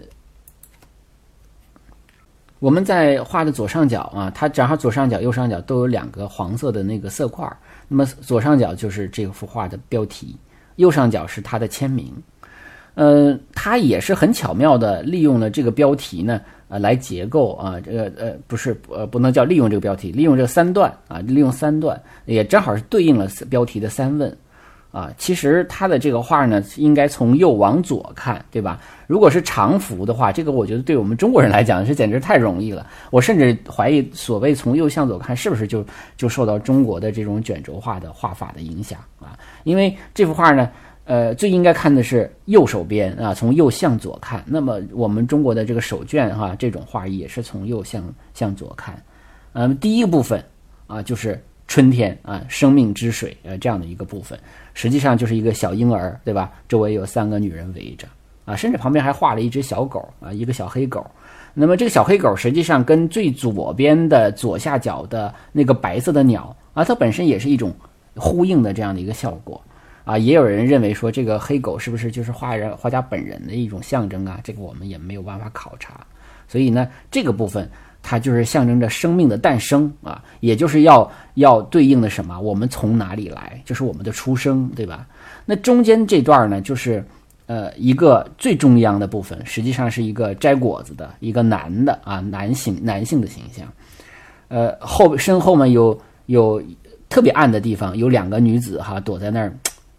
[2.60, 7.46] 我们在画的左上角啊，它正好左上角、右上角都有两个黄色的那个色块。
[7.88, 10.36] 那么左上角就是这幅画的标题，
[10.78, 12.12] 右上角是他的签名。
[12.96, 24.36] 呃，他也是很巧妙的利用了这个标题呢，呃，来结构啊，这个呃不是呃不能叫利用这个标题，利用这三段啊，利用三段也正好是对应了标题的三问。
[24.92, 28.80] 啊，其实他的这个画呢，应该从右往左看，对吧？
[29.08, 32.88] 如果是长幅的话，这个我觉得对我们中国人来讲是简直太容易了。
[33.12, 39.38] 我甚至怀疑，所谓从右向左看，是不是就就受到中国的这种卷轴画的画法的影响啊？
[39.66, 40.72] 因为这幅画呢，
[41.06, 44.44] 呃，最应该看的是右手边啊，从右向左看。
[44.48, 49.02] 那么我们中国的这个手卷哈，这种画也是从右向向左看。
[49.54, 50.44] 嗯，第一个部分
[50.88, 54.38] 啊，就是春天啊，生命之水呃这样的一个部分。
[54.74, 56.52] 实际上就是一个小婴儿，对吧？
[56.68, 58.08] 周围有三个女人围着，
[58.44, 61.06] 啊，甚至旁边还画了一只小狗，啊，一个小黑狗。
[61.54, 67.74] 那么这个小黑狗实际上跟最左边的左下角的那个白色的鸟，啊，它本身也是一种
[68.16, 69.62] 呼应的这样的一个效果，
[70.06, 74.40] 啊，也有人认为说这个黑狗是不是就是画人画家本人的一种象征啊？
[74.44, 76.00] 这个我们也没有办法考察。
[76.48, 77.70] 所以呢，这个部分。
[78.08, 82.40] 它就是象征着生命的诞生啊，也就是要要对应的什么？
[82.40, 83.60] 我们从哪里来？
[83.66, 85.08] 就是我们的出生，对吧？
[85.44, 87.04] 那中间这段呢，就是
[87.48, 93.68] 呃一个最中央的部分，实际上是一个摘果子的一个男的啊，男性男性的形象。
[94.50, 96.62] 呃，后身后呢有有
[97.10, 99.52] 特别暗的地方，有两个女子哈躲在那儿，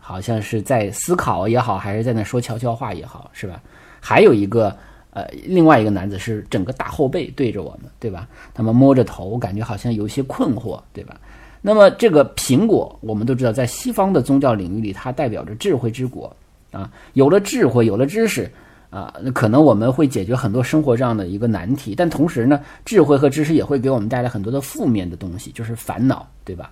[0.07, 3.61] 好像是在思考也好，还是在那说悄悄话也好，是吧？
[4.01, 4.73] 还有一个。
[5.11, 8.29] 呃，另外一个男子是整个大后背对着我们，对吧？
[8.53, 11.19] 他们摸着头，感觉好像有一些困惑，对吧？
[11.62, 16.31] 那么这个苹果，我们都知道，在西方的宗教领域里，它代表着智慧之果
[16.71, 16.92] 啊。
[17.14, 18.47] 有了智慧，有了知识
[18.90, 21.95] 啊，那可能我们会解决很多生活上的一个难题。
[21.97, 26.71] 但同时呢，智慧和知识也会给我们带来很多的负面的东西，就是烦恼，对吧？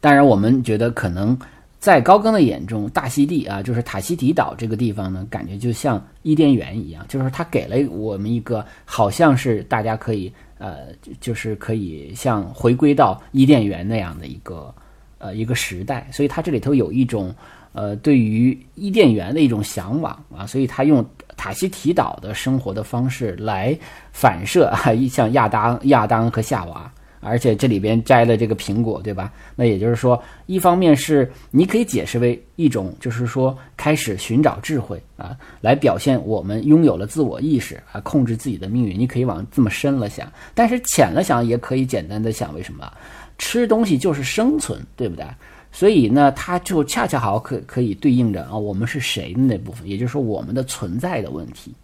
[0.00, 1.38] 当然，我们觉得可能。
[1.78, 10.88] 在高更的眼中，大溪地啊，就是塔希提岛这个地方呢，感觉就像伊甸园一样，就是他给了我们一个好像是大家可以呃，
[11.20, 14.74] 就是可以像回归到伊甸园那样的一个
[15.18, 17.32] 呃一个时代，所以它这里头有一种
[17.72, 21.04] 呃对于伊甸园的一种向往啊，所以他用
[21.36, 23.78] 塔希提岛的生活的方式来
[24.12, 26.92] 反射啊，像亚当亚当和夏娃。
[27.20, 29.32] 而且这里边摘了这个苹果，对吧？
[29.56, 38.98] 那也就是说，一方面是你可以解释为一种，就是说开始寻找智慧啊，来表现我们拥有了自我意识啊，控制自己的命运。
[38.98, 42.90] 你可以往这么深了想，但是浅了想也可以简单的想，为什么
[43.38, 45.24] 吃东西就是生存，对不对？
[45.70, 51.74] 所以呢，它就恰恰好可可以对应着啊，我们是谁的那部分，也就是说我们的存在的问题。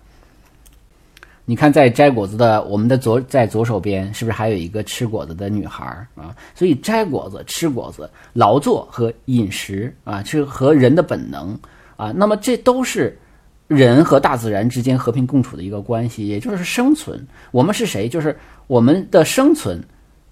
[1.47, 6.35] 你看，在摘果子的我们的左在左手边，是不是还有一个吃果子的女孩啊？
[6.55, 11.59] 所以摘果子、吃果子、劳作和饮食啊，是和人的本能
[11.97, 12.13] 啊。
[12.13, 13.19] 那么这都是
[13.67, 17.27] 人和大自然之间和平共处的一个关系，也就是生存。
[17.51, 18.09] 我们是谁？
[18.09, 18.35] 就是
[18.67, 19.85] 我们的生存，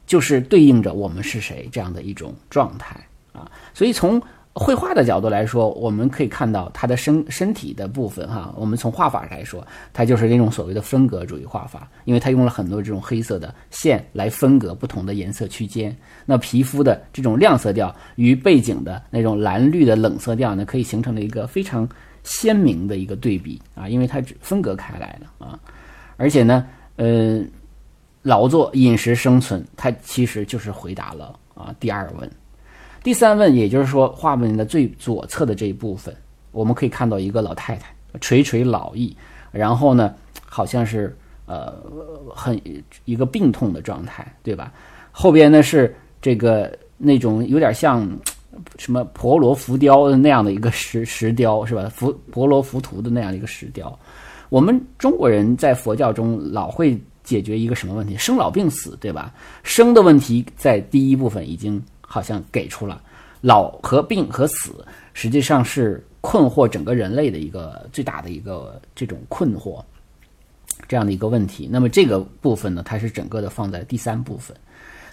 [0.06, 2.96] 就是对应着我们是谁这样的一种状态
[3.34, 3.50] 啊。
[3.74, 4.22] 所以从
[4.54, 8.52] 绘画的角度来说，我们可以看到他的身身体的部分哈。
[8.54, 15.96] 我们从画法来说，它就是那种所谓的分隔主义画法，因为它用了很多这种黑色的线来分隔不同的颜色区间。
[16.26, 21.88] 那皮肤的这种亮色调与背景的那种蓝绿的冷色调呢，可以形成了一个非常
[22.22, 25.58] 鲜明的一个对比啊，因为它分隔开来了啊。
[26.18, 27.42] 而且呢，呃，
[28.20, 32.30] 劳作、饮食、生存，它其实就是回答了啊第二问。
[33.02, 36.14] 第三问，也就是说，画面的最左侧的这一部分，
[36.52, 39.16] 我们可以看到一个老太太垂垂老矣，
[39.50, 41.74] 然后呢，好像是呃
[42.32, 42.60] 很
[43.04, 44.72] 一个病痛的状态，对吧？
[45.10, 48.08] 后边呢是这个那种有点像
[48.78, 51.88] 什么婆罗浮雕的那样的一个石石雕，是吧？
[51.88, 53.98] 浮婆罗浮屠的那样的一个石雕。
[54.48, 58.16] 我们中国人在佛教中老会解决一个什么问题？
[58.16, 59.34] 生老病死，对吧？
[59.64, 61.82] 生的问题在第一部分已经。
[62.12, 63.00] 好像给出了
[63.40, 69.82] 老和病和死，实际上是困惑整个人类的一个最大的一个这种困惑，
[70.86, 71.66] 这样的一个问题。
[71.72, 74.54] 那么这个部分呢，它是整个的放在第三部分。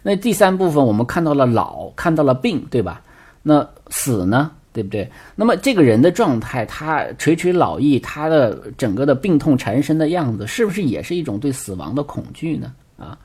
[0.04, 3.02] 那第三部分我们看到了老，看到了病，对吧？
[3.42, 5.10] 那死呢，对不对？
[5.36, 12.74] 那么这个人的状态，他垂垂老矣，他的整个的病痛缠身的样子，是不是也是一种对死亡的恐惧呢？
[12.98, 13.18] 啊？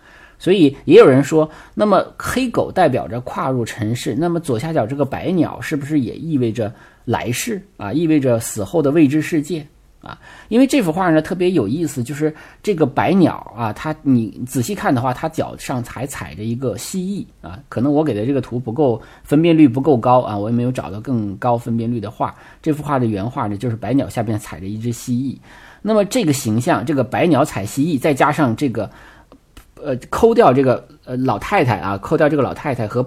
[0.44, 6.70] 所以也有人说，那么黑狗代表着跨入尘世，那么左下角这个白鸟是不是也意味着
[7.06, 7.90] 来世啊？
[7.90, 9.66] 意味着死后的未知世界
[10.02, 10.18] 啊？
[10.50, 17.58] 因为这幅画呢特别有意思，就是这个白鸟啊，它你仔细看的话，它脚上还踩着一个蜥蜴啊。
[17.70, 22.34] 可能我给的这个图不够分辨率不够高啊，我也没有找到更高分辨率的画。
[22.60, 25.38] 这幅画的原画呢，就是白鸟下边踩着一只蜥蜴。
[25.80, 28.90] 那么这个形象，这个白鸟踩蜥蜴，再加上这个。
[29.82, 33.04] 呃，抠掉这个呃老太太啊，抠掉这个老太太和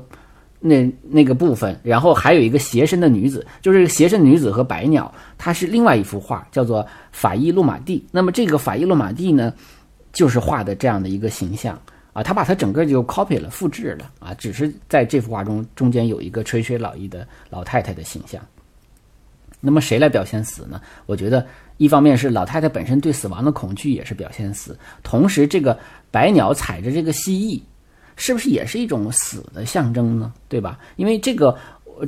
[0.59, 8.03] 那那个部分，然后还有一个斜身的女子，就是斜身女子和白鸟，它是另外一幅画，叫做法伊洛马蒂。
[8.11, 9.53] 那么这个法伊洛马蒂呢，
[10.11, 11.79] 就是画的这样的一个形象
[12.11, 18.41] 啊，他把它整个就 copy 了，复制了啊，只是在这幅画中中间有一个垂垂老矣的老太太的形象。
[19.59, 20.81] 那么谁来表现死呢？
[21.05, 21.45] 我觉得
[21.77, 25.77] 一方面是老太太本身对死亡的恐惧也是表现死，同时这个。
[26.11, 27.61] 白鸟踩着这个蜥蜴，
[28.15, 30.33] 是不是也是一种死的象征呢？
[30.47, 30.79] 对吧？
[30.95, 31.55] 因为这个，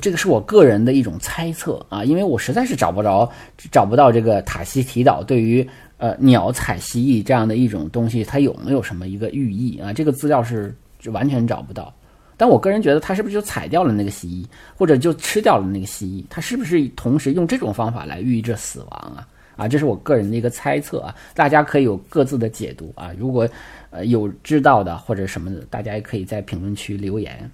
[0.01, 3.29] 这个是我个人的一种猜测啊，因为我实在是找不着，
[3.71, 9.93] 找不到这个塔西提岛对于呃鸟踩蜥蜴这样的一种东西，它有没有什么一个寓意啊？
[9.93, 10.75] 这个资料是
[11.11, 11.93] 完全找不到。
[12.37, 14.45] 但我个人觉得，它是不是就踩掉了那个蜥蜴，
[14.77, 16.25] 或者就吃掉了那个蜥蜴？
[16.29, 19.27] 它是不是同时用这种方法来寓意着死亡啊？
[19.57, 23.11] 啊，这是我个人的一个猜测啊，大家可以有各自的解读啊。
[23.17, 23.45] 如果
[23.91, 27.49] 呃有知道的或者什么的，大家也可以在评论区留言。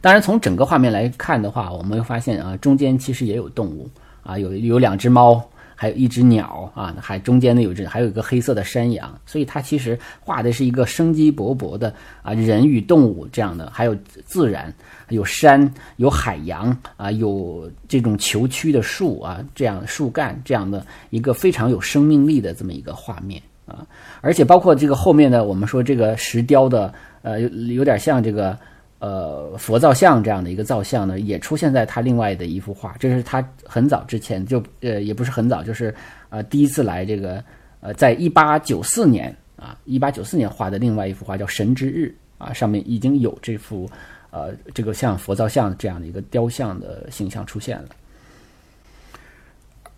[0.00, 3.88] 当然，从整个画面来看的话，我们会发现啊，中间其实也有动物
[4.22, 5.42] 啊，有有两只猫。
[5.78, 14.72] 还有一只鸟啊，还中间呢有只还有一个黑色的山羊，所以它其实画的是一个生机勃勃的啊人与动物这样的，还有自然，
[15.10, 23.86] 有山有海洋啊，有这种球曲的树啊，这样树干这样的一个非常有生命力的这么一个画面啊，
[24.20, 28.58] 而且包括这个后面的我们说这个石雕的呃有有点像这个。
[28.98, 32.96] 呃，佛造像这样的一个造像呢，也出现在他另外的一幅画。
[32.98, 35.94] 这是他很早之前就呃，也不是很早，就是
[36.30, 37.44] 呃第一次来这个
[37.80, 42.12] 呃，在一八九四年啊，一八九四年画的另外一幅画叫《神之日》
[42.44, 43.88] 啊，上面已经有这幅
[44.30, 47.88] 呃这个像佛造像这样的一个雕像的形象出现了。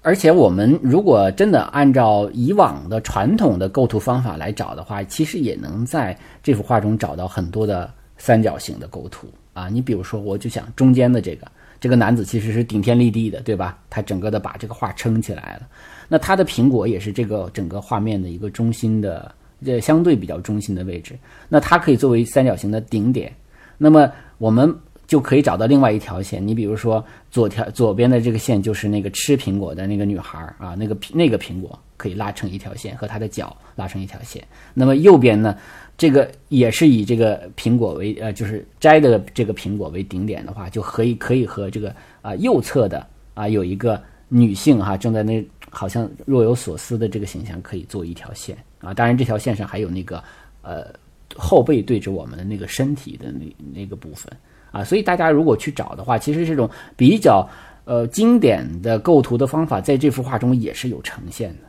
[0.03, 7.91] 而且我们如果真的按照以往的传统的构图方法来找的话，其实也能在这幅画中找到很多的。
[8.21, 11.47] 三角形的构图啊，你比如说，我就想中间的这个
[11.79, 13.79] 这个男子其实是顶天立地的，对吧？
[13.89, 15.69] 他整个的把这个画撑起来了。
[16.09, 19.33] 那他的苹果也是这个整个画面的一个中心的，
[19.65, 21.17] 这相对比较中心的位置。
[21.49, 23.33] 那它可以作为三角形的顶点。
[23.77, 24.77] 那么我们
[25.09, 26.47] 就可以找到另外一条线。
[26.47, 34.47] 你比如说左条左边的这个线就是那个吃苹果的那个女孩啊，那个那个苹果可以拉成一条线，和她的脚拉成一条线。
[34.75, 35.57] 那么右边呢？
[35.97, 43.05] 这个也是以这个苹果为呃，就是摘的这个苹果为顶点的话，就可以可以和这个啊右侧的
[43.35, 48.95] 啊有一个女性哈正在那好像若有所思的这个形象可以做一条线啊。
[48.95, 50.23] 当然这条线上还有那个
[50.63, 50.87] 呃
[51.35, 54.33] 后背对着我们的那个身体的那那个部分
[54.71, 54.85] 啊。
[54.85, 57.49] 所以大家如果去找的话，其实这种比较
[57.85, 61.69] 呃经典的构图的方法在这幅画中也是有呈现的。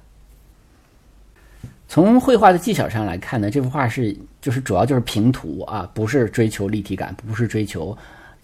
[1.87, 7.97] 从绘画的技巧上来看呢，这幅画是就是主要就是平涂啊，不是追求立体感，不是追求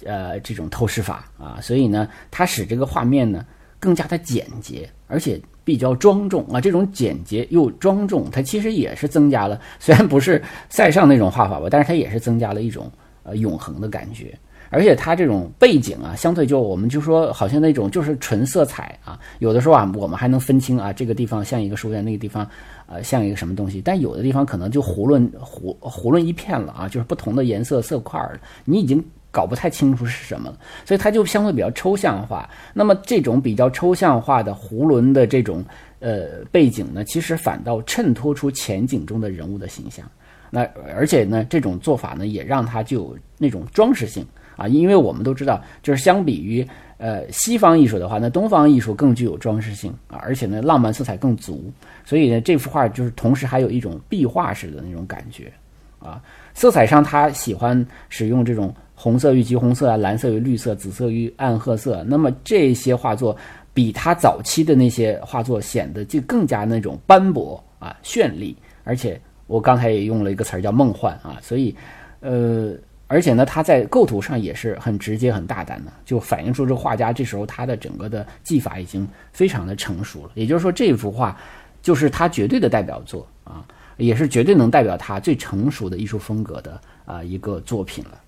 [0.03, 3.45] 呃这种透视法啊，所以呢，它使这个画面呢
[3.79, 6.59] 更加的简洁，而且比较庄重啊。
[6.59, 12.91] 这种简洁又庄重，它其实也是增加了，虽然不是塞尚那种画法吧，但是它也是增加了一种
[13.21, 14.35] 呃永恒的感觉。
[14.69, 22.47] 而且它这种背景啊，相对就我们就说好像那种就是纯色彩啊，有的时候啊，我们还能分清啊，这个地方像一个书院，那个地方
[22.87, 28.19] 呃像一个什么东西，但有的地方可能就胡乱胡胡乱一片了啊，就是不同的颜色色块，
[28.65, 32.49] 你已经搞不太清楚是什么了，所以它就相对比较抽象化。
[32.73, 35.63] 那么这种比较抽象化的囫囵的这种
[35.99, 40.05] 呃背景呢，其实反倒衬托出前景中的人物的形象。
[40.49, 40.61] 那
[40.95, 44.25] 而且呢，这种做法呢，也让它就有那种装饰性。
[44.55, 46.65] 啊，因为我们都知道，就是相比于
[46.97, 51.69] 呃西方艺术的话，那东方艺术更具有装饰性啊，而且呢浪漫色彩更足，
[52.05, 55.51] 所以呢这幅画就是同时还有一种壁画式的那种感觉
[55.99, 56.21] 啊。
[56.53, 62.01] 色彩上他喜欢使用这种红色与橘红色啊，蓝色与绿色，紫色与暗褐色。
[62.07, 63.35] 那么这些画作
[63.73, 71.75] 比他早期的那些画作显得就更加那种斑驳啊、绚丽，而且我刚才也用了一个词儿叫梦幻啊，所以
[72.21, 72.73] 呃。
[73.07, 80.31] 而且呢，他在构图上也是很直接、很大胆的，就反映出这画家这时候他的整个的技法已经非常的成熟了。
[80.33, 81.37] 也就是说，这幅画
[81.83, 83.63] 就是他绝对的代表作啊，
[83.97, 88.19] 也是绝对能代表他最成熟的艺术风格的啊一个作品了。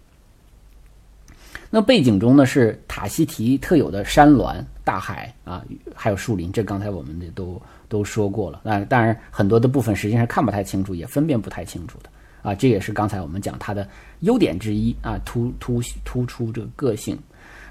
[1.70, 5.66] 那背景中呢是塔希提特有的山峦、大海啊，
[5.96, 8.62] 还有树林，这刚才我们的都都说过了。
[8.64, 12.10] 那当然，很多的部分实际上看不太清楚，也分辨不太清楚的。
[12.48, 13.86] 啊，这也是刚才我们讲它的
[14.22, 17.20] 优点之一啊，突突突出这个个性，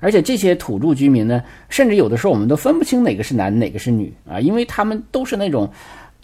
[0.01, 5.67] 而且这些土著居民呢，甚至有的时候我们都分不清哪个是男，哪个是女啊，因为他们都是那种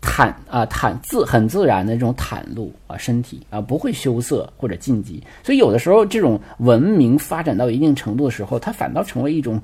[0.03, 9.59] 坦啊坦自很自然的这种袒露啊身体啊，不会羞涩或者禁忌，所以有的时候这种文明发展到一定程度的时候，它反倒成为一种。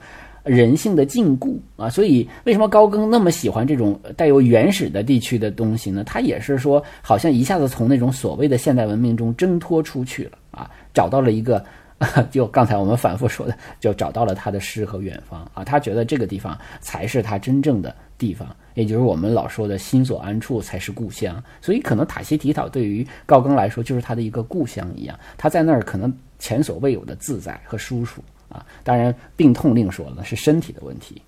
[0.49, 6.03] 人性的禁锢啊，所以为什么高更那么喜欢这种带有原始的地区的东西呢？
[6.05, 11.65] 他也是说，好像一下子从那种所谓的现代文明中挣脱出去了啊，找到了一个，
[12.31, 15.63] 就刚才我们反复说的，就找到了他的诗和远方啊。
[15.63, 21.43] 他觉得这个地方才是他真正的地方，也就是我们老说的心所安处才是故乡。
[21.61, 28.23] 所以可能塔西提岛对于高更来说就是他的一个故乡一样，他在那儿可能前所未有的自在和舒服。
[28.49, 31.21] 啊，当然，病痛另说了，是身体的问题。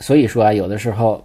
[0.00, 1.24] 所以说啊，有的时候，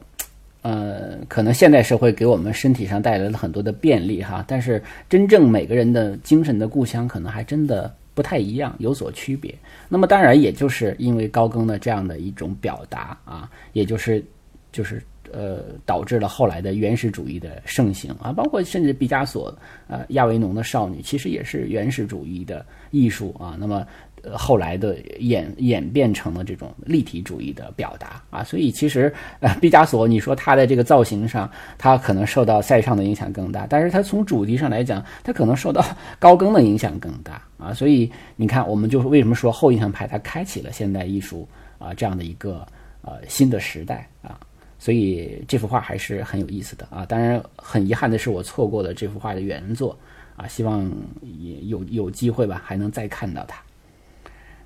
[0.61, 9.53] 呃，可能现代社会给我们身体上带来了很多的便利哈，但是真正每个人的精神的故乡，可能还真的不太一样，有所区别。
[9.87, 14.23] 那么，当然，也就是因为高更的这样的一种表达啊，也就是
[14.71, 15.01] 就是。
[15.33, 19.53] 呃，导致了后来的原始主义的盛行啊，包括甚至毕加索、
[19.87, 23.55] 呃亚维农的少女，其实也是原始主义的艺术啊。
[23.59, 23.85] 那么，
[24.33, 28.43] 后来的演演变成了这种立体主义的表达啊。
[28.43, 29.13] 所以，其实，
[29.61, 35.85] 毕加索，你说他的这个造型上，他可能受到塞尚的影响更大，但是他从主题上来讲，他可能受到
[36.17, 37.73] 高更的影响更大啊。
[37.73, 42.65] 所以，你看，我们就是为什么说后印象派它开启了现代艺术啊这样的一个
[43.01, 44.39] 呃新的时代啊。
[44.79, 47.05] 所以这幅画还是很有意思的啊！
[47.05, 49.95] 当然很遗憾的是，我错过了这幅画的原作
[50.37, 50.89] 啊，希望
[51.21, 53.61] 也有有机会吧，还能再看到它。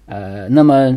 [0.05, 0.95] 呃，那么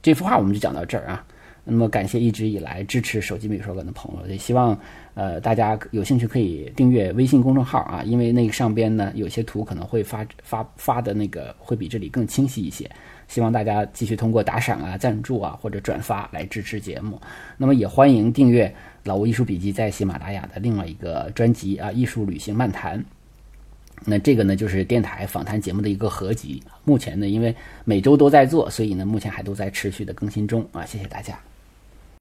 [0.00, 1.26] 这幅画我们就讲到这儿啊。
[1.68, 4.78] 那么感谢一直以来支持手机美术馆的朋友，也希望
[5.14, 12.88] 呃大家有兴趣可以订阅微信公众号啊，因为那个上边呢有些图可能会发发发的那个会比这里更清晰一些。
[13.28, 17.20] 希望大家继续通过打赏啊、赞助啊或者转发来支持节目。
[17.56, 18.72] 那么也欢迎订阅
[19.04, 22.98] 老吴艺术笔记在喜马拉雅的另外一个专辑啊《艺术旅行漫谈》。
[24.04, 26.62] 那这个呢就是电台访谈节目的一个合集。
[26.84, 27.54] 目前呢因为
[27.84, 30.84] 每周都在做，所以呢目前还都在持续的更新中啊。
[30.84, 31.38] 谢谢大家。